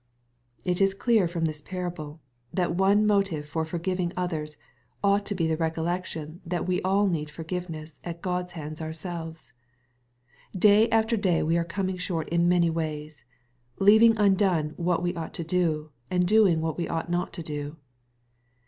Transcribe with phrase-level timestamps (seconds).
[0.65, 2.19] It is clear from this parable
[2.51, 4.57] that one motive for forgiv ing others,
[5.03, 9.53] ought to be the recollection that we all need forgiveness at God's hands ourselves.
[10.57, 13.25] Day after day we are coming short in many things,"
[13.79, 17.77] leaving undone what we ought to do, and doing what we ought not to do."